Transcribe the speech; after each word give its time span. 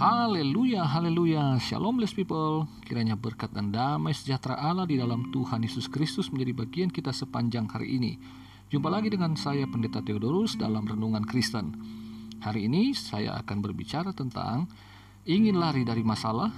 Haleluya, 0.00 0.88
haleluya. 0.88 1.60
Shalom 1.60 2.00
blessed 2.00 2.16
people. 2.16 2.64
Kiranya 2.88 3.20
berkat 3.20 3.52
dan 3.52 3.68
damai 3.68 4.16
sejahtera 4.16 4.56
Allah 4.56 4.88
di 4.88 4.96
dalam 4.96 5.28
Tuhan 5.28 5.60
Yesus 5.60 5.92
Kristus 5.92 6.32
menjadi 6.32 6.56
bagian 6.56 6.88
kita 6.88 7.12
sepanjang 7.12 7.68
hari 7.68 8.00
ini. 8.00 8.16
Jumpa 8.72 8.88
lagi 8.88 9.12
dengan 9.12 9.36
saya 9.36 9.68
Pendeta 9.68 10.00
Theodorus 10.00 10.56
dalam 10.56 10.88
Renungan 10.88 11.20
Kristen. 11.28 11.76
Hari 12.40 12.64
ini 12.64 12.96
saya 12.96 13.44
akan 13.44 13.60
berbicara 13.60 14.16
tentang 14.16 14.72
ingin 15.28 15.60
lari 15.60 15.84
dari 15.84 16.00
masalah 16.00 16.48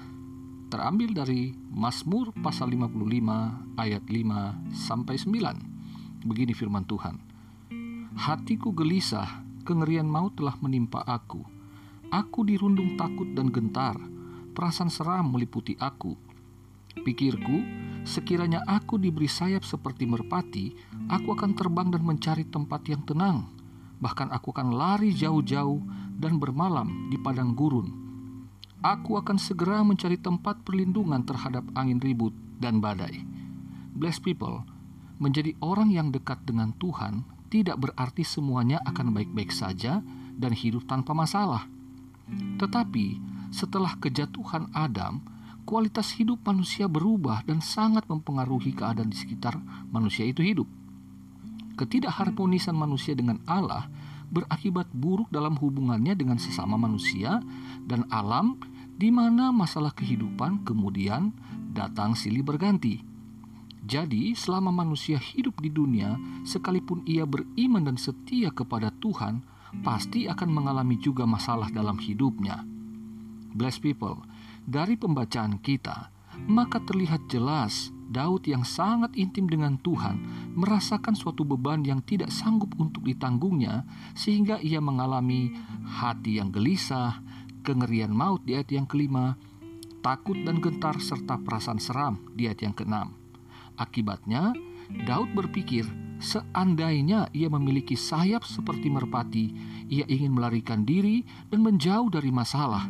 terambil 0.70 1.10
dari 1.10 1.50
Mazmur 1.74 2.30
pasal 2.46 2.70
55 2.70 2.94
ayat 3.74 4.06
5 4.06 4.70
sampai 4.70 5.18
9. 5.18 6.30
Begini 6.30 6.54
firman 6.54 6.86
Tuhan. 6.86 7.18
Hatiku 8.22 8.70
gelisah, 8.70 9.42
kengerian 9.66 10.06
maut 10.06 10.38
telah 10.38 10.54
menimpa 10.62 11.02
aku 11.02 11.61
Aku 12.12 12.44
dirundung 12.44 13.00
takut 13.00 13.24
dan 13.32 13.48
gentar, 13.48 13.96
perasaan 14.52 14.92
seram 14.92 15.32
meliputi 15.32 15.72
aku. 15.80 16.12
Pikirku, 16.92 17.64
sekiranya 18.04 18.60
aku 18.68 19.00
diberi 19.00 19.24
sayap 19.24 19.64
seperti 19.64 20.04
merpati, 20.04 20.76
aku 21.08 21.32
akan 21.32 21.56
terbang 21.56 21.88
dan 21.88 22.04
mencari 22.04 22.44
tempat 22.44 22.84
yang 22.84 23.00
tenang. 23.08 23.48
Bahkan 24.04 24.28
aku 24.28 24.52
akan 24.52 24.76
lari 24.76 25.16
jauh-jauh 25.16 25.80
dan 26.20 26.36
bermalam 26.36 27.08
di 27.08 27.16
padang 27.16 27.56
gurun. 27.56 27.88
Aku 28.84 29.16
akan 29.16 29.40
segera 29.40 29.80
mencari 29.80 30.20
tempat 30.20 30.60
perlindungan 30.68 31.24
terhadap 31.24 31.64
angin 31.72 31.96
ribut 31.96 32.36
dan 32.60 32.84
badai. 32.84 33.24
Bless 33.96 34.20
people, 34.20 34.68
menjadi 35.16 35.56
orang 35.64 35.88
yang 35.88 36.12
dekat 36.12 36.44
dengan 36.44 36.76
Tuhan 36.76 37.24
tidak 37.48 37.88
berarti 37.88 38.20
semuanya 38.20 38.84
akan 38.84 39.16
baik-baik 39.16 39.48
saja 39.48 40.04
dan 40.36 40.52
hidup 40.52 40.84
tanpa 40.84 41.16
masalah. 41.16 41.72
Tetapi 42.30 43.06
setelah 43.52 43.98
kejatuhan 44.00 44.72
Adam, 44.72 45.20
kualitas 45.68 46.16
hidup 46.18 46.42
manusia 46.42 46.88
berubah 46.90 47.44
dan 47.46 47.62
sangat 47.62 48.08
mempengaruhi 48.08 48.74
keadaan 48.74 49.12
di 49.12 49.18
sekitar 49.18 49.60
manusia 49.92 50.26
itu 50.26 50.42
hidup. 50.42 50.68
Ketidakharmonisan 51.76 52.76
manusia 52.76 53.16
dengan 53.16 53.40
Allah 53.48 53.88
berakibat 54.32 54.88
buruk 54.96 55.28
dalam 55.28 55.60
hubungannya 55.60 56.16
dengan 56.16 56.40
sesama 56.40 56.80
manusia 56.80 57.44
dan 57.84 58.08
alam 58.08 58.56
di 58.96 59.12
mana 59.12 59.52
masalah 59.52 59.92
kehidupan 59.92 60.64
kemudian 60.64 61.36
datang 61.72 62.16
silih 62.16 62.40
berganti. 62.40 63.04
Jadi, 63.82 64.32
selama 64.38 64.70
manusia 64.70 65.18
hidup 65.18 65.58
di 65.58 65.66
dunia, 65.66 66.14
sekalipun 66.46 67.02
ia 67.02 67.26
beriman 67.26 67.82
dan 67.82 67.98
setia 67.98 68.54
kepada 68.54 68.94
Tuhan, 69.02 69.42
pasti 69.80 70.28
akan 70.28 70.50
mengalami 70.52 71.00
juga 71.00 71.24
masalah 71.24 71.72
dalam 71.72 71.96
hidupnya. 71.96 72.60
Bless 73.56 73.80
people, 73.80 74.20
dari 74.68 75.00
pembacaan 75.00 75.56
kita, 75.60 76.12
maka 76.48 76.80
terlihat 76.84 77.28
jelas 77.28 77.92
Daud 78.12 78.44
yang 78.44 78.60
sangat 78.64 79.16
intim 79.16 79.48
dengan 79.48 79.80
Tuhan 79.80 80.20
merasakan 80.52 81.16
suatu 81.16 81.48
beban 81.48 81.80
yang 81.80 82.04
tidak 82.04 82.28
sanggup 82.28 82.76
untuk 82.76 83.08
ditanggungnya 83.08 83.88
sehingga 84.12 84.60
ia 84.60 84.84
mengalami 84.84 85.56
hati 85.88 86.36
yang 86.36 86.52
gelisah, 86.52 87.24
kengerian 87.64 88.12
maut 88.12 88.44
di 88.44 88.52
ayat 88.52 88.68
yang 88.68 88.84
kelima, 88.84 89.40
takut 90.04 90.36
dan 90.44 90.60
gentar 90.60 91.00
serta 91.00 91.40
perasaan 91.40 91.80
seram 91.80 92.20
di 92.36 92.48
ayat 92.50 92.68
yang 92.68 92.74
keenam. 92.76 93.16
Akibatnya, 93.80 94.52
Daud 95.08 95.32
berpikir 95.32 95.88
Seandainya 96.22 97.26
ia 97.34 97.50
memiliki 97.50 97.98
sayap 97.98 98.46
seperti 98.46 98.86
merpati, 98.86 99.50
ia 99.90 100.06
ingin 100.06 100.38
melarikan 100.38 100.86
diri 100.86 101.26
dan 101.50 101.66
menjauh 101.66 102.14
dari 102.14 102.30
masalah. 102.30 102.86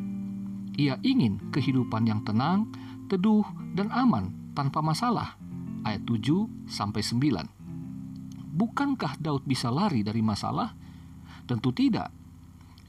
Ia 0.77 1.01
ingin 1.01 1.49
kehidupan 1.49 2.05
yang 2.05 2.21
tenang, 2.29 2.69
teduh, 3.09 3.41
dan 3.73 3.89
aman 3.89 4.53
tanpa 4.53 4.85
masalah. 4.85 5.41
Ayat 5.81 6.05
7 6.05 6.69
sampai 6.69 7.01
9. 7.01 8.53
Bukankah 8.53 9.17
Daud 9.17 9.49
bisa 9.49 9.73
lari 9.73 10.05
dari 10.05 10.21
masalah? 10.21 10.77
Tentu 11.49 11.73
tidak. 11.73 12.13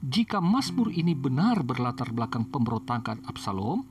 Jika 0.04 0.44
Mazmur 0.44 0.92
ini 0.92 1.16
benar 1.16 1.64
berlatar 1.64 2.12
belakang 2.12 2.52
pemberontakan 2.52 3.24
Absalom, 3.32 3.88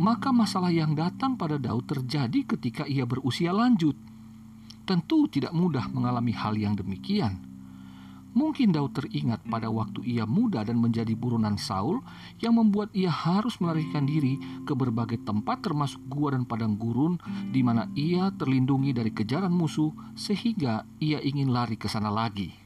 maka 0.00 0.32
masalah 0.32 0.72
yang 0.72 0.96
datang 0.96 1.36
pada 1.36 1.60
Daud 1.60 1.84
terjadi 1.84 2.48
ketika 2.56 2.88
ia 2.88 3.04
berusia 3.04 3.52
lanjut 3.52 3.92
tentu 4.84 5.30
tidak 5.30 5.54
mudah 5.54 5.86
mengalami 5.90 6.34
hal 6.34 6.54
yang 6.58 6.74
demikian. 6.74 7.52
Mungkin 8.32 8.72
Daud 8.72 8.96
teringat 8.96 9.44
pada 9.44 9.68
waktu 9.68 10.00
ia 10.08 10.24
muda 10.24 10.64
dan 10.64 10.80
menjadi 10.80 11.12
buronan 11.12 11.60
Saul 11.60 12.00
yang 12.40 12.56
membuat 12.56 12.88
ia 12.96 13.12
harus 13.12 13.60
melarikan 13.60 14.08
diri 14.08 14.40
ke 14.64 14.72
berbagai 14.72 15.20
tempat 15.20 15.60
termasuk 15.60 16.00
gua 16.08 16.32
dan 16.32 16.48
padang 16.48 16.80
gurun 16.80 17.20
di 17.52 17.60
mana 17.60 17.92
ia 17.92 18.32
terlindungi 18.32 18.96
dari 18.96 19.12
kejaran 19.12 19.52
musuh 19.52 19.92
sehingga 20.16 20.88
ia 20.96 21.20
ingin 21.20 21.52
lari 21.52 21.76
ke 21.76 21.92
sana 21.92 22.08
lagi. 22.08 22.56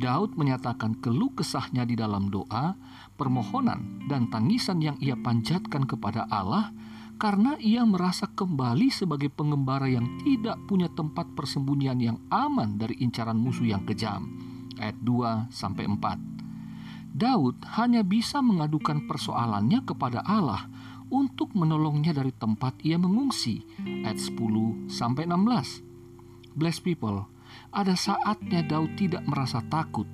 Daud 0.00 0.40
menyatakan 0.40 1.04
keluh 1.04 1.32
kesahnya 1.36 1.84
di 1.84 1.96
dalam 1.96 2.32
doa, 2.32 2.76
permohonan, 3.20 4.08
dan 4.08 4.28
tangisan 4.32 4.80
yang 4.80 4.96
ia 5.04 5.16
panjatkan 5.20 5.84
kepada 5.84 6.28
Allah 6.32 6.72
karena 7.16 7.56
ia 7.56 7.80
merasa 7.88 8.28
kembali 8.28 8.92
sebagai 8.92 9.32
pengembara 9.32 9.88
yang 9.88 10.20
tidak 10.20 10.60
punya 10.68 10.92
tempat 10.92 11.32
persembunyian 11.32 11.96
yang 11.96 12.18
aman 12.28 12.76
dari 12.76 13.00
incaran 13.00 13.40
musuh 13.40 13.64
yang 13.64 13.88
kejam. 13.88 14.28
Ayat 14.76 15.00
2 15.00 15.48
sampai 15.48 15.88
4. 15.88 17.16
Daud 17.16 17.56
hanya 17.80 18.04
bisa 18.04 18.44
mengadukan 18.44 19.08
persoalannya 19.08 19.80
kepada 19.88 20.20
Allah 20.28 20.68
untuk 21.08 21.56
menolongnya 21.56 22.12
dari 22.12 22.36
tempat 22.36 22.76
ia 22.84 23.00
mengungsi. 23.00 23.64
Ayat 24.04 24.20
10 24.20 24.92
sampai 24.92 25.24
16. 25.24 26.52
Bless 26.52 26.84
people, 26.84 27.24
ada 27.72 27.96
saatnya 27.96 28.60
Daud 28.60 28.92
tidak 29.00 29.24
merasa 29.24 29.64
takut 29.72 30.04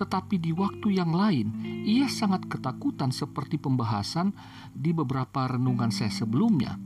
tetapi 0.00 0.40
di 0.40 0.56
waktu 0.56 0.96
yang 0.96 1.12
lain 1.12 1.52
ia 1.84 2.08
sangat 2.08 2.48
ketakutan 2.48 3.12
seperti 3.12 3.60
pembahasan 3.60 4.32
di 4.72 4.96
beberapa 4.96 5.44
renungan 5.44 5.92
saya 5.92 6.08
sebelumnya. 6.08 6.80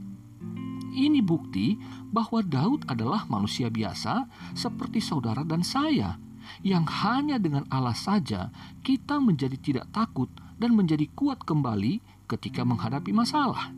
Ini 0.94 1.22
bukti 1.22 1.78
bahwa 2.10 2.42
Daud 2.42 2.90
adalah 2.90 3.26
manusia 3.30 3.70
biasa 3.70 4.26
seperti 4.54 4.98
saudara 5.02 5.42
dan 5.46 5.62
saya, 5.62 6.18
yang 6.62 6.86
hanya 6.86 7.38
dengan 7.38 7.66
Allah 7.70 7.94
saja 7.94 8.50
kita 8.82 9.18
menjadi 9.18 9.58
tidak 9.58 9.86
takut 9.94 10.30
dan 10.58 10.74
menjadi 10.74 11.06
kuat 11.14 11.42
kembali 11.42 11.98
ketika 12.30 12.62
menghadapi 12.62 13.10
masalah. 13.10 13.74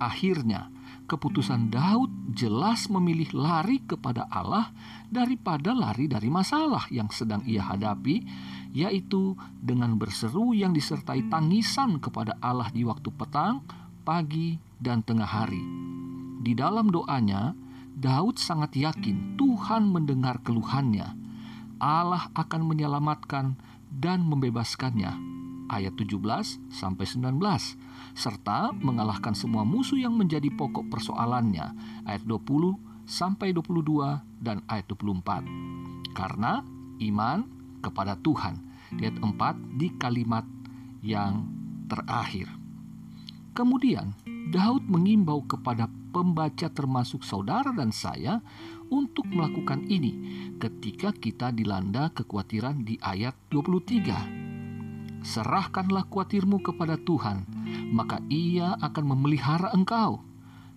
Akhirnya, 0.00 0.72
keputusan 1.04 1.68
Daud 1.68 2.10
jelas 2.32 2.88
memilih 2.88 3.30
lari 3.36 3.80
kepada 3.84 4.24
Allah 4.32 4.72
daripada 5.12 5.76
lari 5.76 6.08
dari 6.08 6.32
masalah 6.32 6.88
yang 6.88 7.12
sedang 7.12 7.44
ia 7.44 7.62
hadapi, 7.62 8.24
yaitu 8.72 9.36
dengan 9.60 9.94
berseru 10.00 10.56
yang 10.56 10.72
disertai 10.72 11.28
tangisan 11.28 12.00
kepada 12.00 12.34
Allah 12.40 12.72
di 12.72 12.82
waktu 12.82 13.12
petang, 13.12 13.62
pagi, 14.02 14.56
dan 14.80 15.04
tengah 15.04 15.28
hari. 15.28 15.62
Di 16.44 16.52
dalam 16.52 16.92
doanya, 16.92 17.56
Daud 17.94 18.42
sangat 18.42 18.74
yakin 18.74 19.38
Tuhan 19.38 19.88
mendengar 19.88 20.42
keluhannya. 20.42 21.14
Allah 21.78 22.28
akan 22.34 22.66
menyelamatkan 22.66 23.54
dan 23.88 24.26
membebaskannya 24.26 25.34
ayat 25.70 25.94
17 25.96 26.20
sampai 26.68 27.06
19 27.06 27.38
serta 28.14 28.70
mengalahkan 28.72 29.34
semua 29.34 29.66
musuh 29.66 29.98
yang 29.98 30.14
menjadi 30.14 30.46
pokok 30.54 30.86
persoalannya 30.86 31.74
ayat 32.06 32.22
20 32.22 32.78
sampai 33.04 33.50
22 33.52 34.40
dan 34.40 34.62
ayat 34.70 34.86
24. 34.88 36.14
Karena 36.14 36.62
iman 37.02 37.38
kepada 37.82 38.14
Tuhan 38.22 38.54
ayat 38.96 39.18
4 39.18 39.78
di 39.78 39.88
kalimat 39.98 40.46
yang 41.02 41.44
terakhir. 41.90 42.48
Kemudian 43.54 44.14
Daud 44.50 44.86
mengimbau 44.86 45.42
kepada 45.46 45.90
pembaca 46.14 46.70
termasuk 46.70 47.26
saudara 47.26 47.74
dan 47.74 47.90
saya 47.90 48.38
untuk 48.90 49.26
melakukan 49.26 49.82
ini 49.90 50.14
ketika 50.62 51.10
kita 51.10 51.50
dilanda 51.50 52.14
kekhawatiran 52.14 52.86
di 52.86 52.94
ayat 53.02 53.34
23 53.50 54.53
serahkanlah 55.24 56.06
kuatirmu 56.12 56.60
kepada 56.60 57.00
Tuhan, 57.00 57.48
maka 57.90 58.20
Ia 58.28 58.76
akan 58.78 59.04
memelihara 59.16 59.72
engkau. 59.72 60.20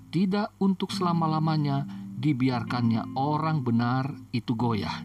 Tidak 0.07 0.55
untuk 0.63 0.95
selama-lamanya 0.95 1.83
dibiarkannya 2.17 3.13
orang 3.19 3.61
benar 3.61 4.15
itu 4.31 4.55
goyah. 4.55 5.03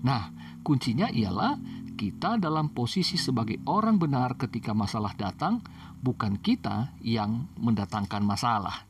Nah, 0.00 0.32
kuncinya 0.64 1.12
ialah 1.12 1.60
kita 2.00 2.40
dalam 2.40 2.72
posisi 2.72 3.20
sebagai 3.20 3.60
orang 3.68 4.00
benar 4.00 4.40
ketika 4.40 4.72
masalah 4.72 5.12
datang, 5.12 5.60
bukan 6.00 6.40
kita 6.40 6.96
yang 7.04 7.44
mendatangkan 7.60 8.24
masalah. 8.24 8.88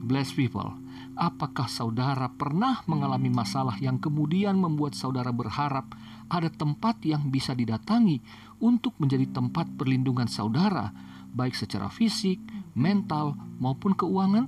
Bless 0.00 0.32
people, 0.32 0.72
apakah 1.18 1.66
saudara 1.66 2.30
pernah 2.30 2.86
mengalami 2.86 3.26
masalah 3.28 3.74
yang 3.82 3.98
kemudian 3.98 4.54
membuat 4.54 4.94
saudara 4.94 5.34
berharap 5.34 5.90
ada 6.30 6.46
tempat 6.46 7.02
yang 7.02 7.34
bisa 7.34 7.58
didatangi 7.58 8.22
untuk 8.62 8.94
menjadi 9.02 9.26
tempat 9.34 9.66
perlindungan 9.74 10.30
saudara, 10.30 10.94
baik 11.34 11.58
secara 11.58 11.90
fisik, 11.90 12.38
mental, 12.78 13.34
maupun 13.58 13.98
keuangan? 13.98 14.46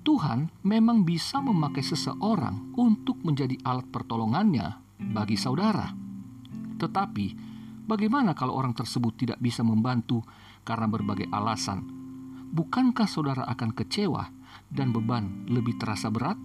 Tuhan 0.00 0.48
memang 0.64 1.04
bisa 1.04 1.44
memakai 1.44 1.84
seseorang 1.84 2.72
untuk 2.80 3.20
menjadi 3.20 3.60
alat 3.68 3.84
pertolongannya 3.92 4.80
bagi 5.12 5.36
saudara. 5.36 5.92
Tetapi, 6.80 7.26
bagaimana 7.84 8.32
kalau 8.32 8.56
orang 8.56 8.72
tersebut 8.72 9.12
tidak 9.20 9.38
bisa 9.44 9.60
membantu 9.60 10.24
karena 10.64 10.88
berbagai 10.88 11.28
alasan? 11.28 11.84
Bukankah 12.50 13.04
saudara 13.04 13.44
akan 13.44 13.76
kecewa 13.76 14.39
dan 14.70 14.94
beban 14.94 15.44
lebih 15.50 15.76
terasa 15.76 16.08
berat? 16.08 16.38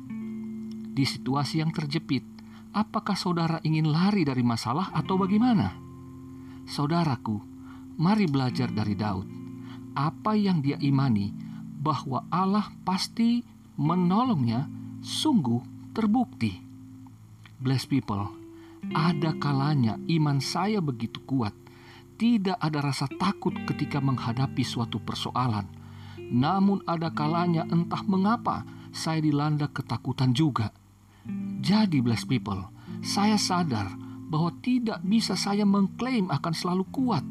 Di 0.95 1.05
situasi 1.05 1.61
yang 1.61 1.69
terjepit, 1.71 2.25
apakah 2.73 3.15
saudara 3.15 3.61
ingin 3.61 3.87
lari 3.87 4.25
dari 4.25 4.41
masalah 4.41 4.91
atau 4.91 5.15
bagaimana? 5.15 5.71
Saudaraku, 6.65 7.37
mari 8.01 8.25
belajar 8.25 8.73
dari 8.73 8.97
Daud. 8.97 9.27
Apa 9.95 10.35
yang 10.35 10.59
dia 10.59 10.75
imani 10.81 11.31
bahwa 11.79 12.25
Allah 12.33 12.73
pasti 12.83 13.45
menolongnya 13.77 14.67
sungguh 15.05 15.93
terbukti. 15.93 16.57
Bless 17.61 17.87
people, 17.87 18.27
ada 18.91 19.31
kalanya 19.39 19.95
iman 20.11 20.43
saya 20.43 20.83
begitu 20.83 21.23
kuat, 21.23 21.55
tidak 22.19 22.59
ada 22.59 22.83
rasa 22.83 23.07
takut 23.07 23.55
ketika 23.69 24.03
menghadapi 24.03 24.63
suatu 24.65 24.99
persoalan. 24.99 25.84
Namun 26.31 26.81
ada 26.89 27.13
kalanya 27.13 27.67
entah 27.69 28.01
mengapa 28.05 28.65
saya 28.95 29.21
dilanda 29.21 29.69
ketakutan 29.69 30.31
juga. 30.31 30.71
Jadi 31.61 31.99
bless 31.99 32.23
people, 32.23 32.69
saya 33.01 33.35
sadar 33.35 33.89
bahwa 34.29 34.53
tidak 34.61 35.01
bisa 35.05 35.37
saya 35.37 35.65
mengklaim 35.65 36.29
akan 36.29 36.53
selalu 36.53 36.85
kuat 36.89 37.25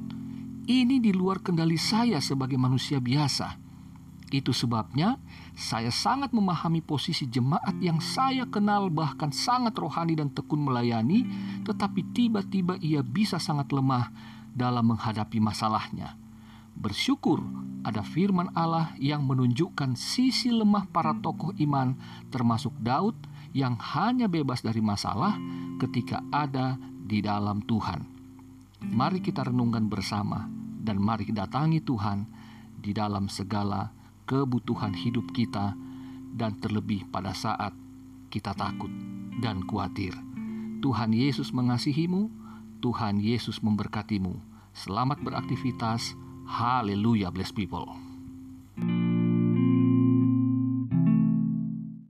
ini 0.65 0.99
di 1.03 1.13
luar 1.13 1.45
kendali 1.45 1.77
saya 1.77 2.19
sebagai 2.25 2.57
manusia 2.57 2.99
biasa. 2.99 3.61
Itu 4.33 4.51
sebabnya 4.51 5.21
saya 5.55 5.95
sangat 5.95 6.35
memahami 6.35 6.83
posisi 6.83 7.29
jemaat 7.31 7.79
yang 7.79 8.03
saya 8.03 8.49
kenal 8.51 8.91
bahkan 8.91 9.31
sangat 9.31 9.79
rohani 9.79 10.19
dan 10.19 10.33
tekun 10.33 10.65
melayani, 10.65 11.23
tetapi 11.63 12.03
tiba-tiba 12.11 12.75
ia 12.83 13.05
bisa 13.05 13.39
sangat 13.39 13.71
lemah 13.71 14.11
dalam 14.51 14.91
menghadapi 14.91 15.39
masalahnya. 15.39 16.24
Bersyukur 16.75 17.41
ada 17.85 18.01
firman 18.01 18.51
Allah 18.57 18.97
yang 18.97 19.29
menunjukkan 19.29 19.95
sisi 19.95 20.51
lemah 20.51 20.89
para 20.89 21.13
tokoh 21.21 21.53
iman 21.61 21.95
termasuk 22.33 22.73
Daud 22.81 23.15
yang 23.55 23.79
hanya 23.79 24.27
bebas 24.27 24.65
dari 24.65 24.83
masalah 24.83 25.39
ketika 25.79 26.25
ada 26.35 26.75
di 27.05 27.21
dalam 27.21 27.63
Tuhan. 27.63 28.03
Mari 28.85 29.21
kita 29.21 29.47
renungkan 29.47 29.89
bersama 29.89 30.49
dan 30.85 31.01
mari 31.01 31.29
datangi 31.31 31.81
Tuhan 31.81 32.29
di 32.81 32.93
dalam 32.93 33.33
segala 33.33 33.89
kebutuhan 34.29 34.93
hidup 34.93 35.33
kita 35.33 35.73
dan 36.35 36.57
terlebih 36.61 37.09
pada 37.09 37.33
saat 37.33 37.73
kita 38.29 38.53
takut 38.53 38.91
dan 39.39 39.63
khawatir. 39.65 40.13
Tuhan 40.85 41.17
Yesus 41.17 41.55
mengasihimu, 41.55 42.29
Tuhan 42.85 43.23
Yesus 43.23 43.65
memberkatimu. 43.65 44.37
Selamat 44.77 45.23
beraktivitas. 45.25 46.13
Haleluya, 46.47 47.33
bless 47.33 47.53
people. 47.53 48.04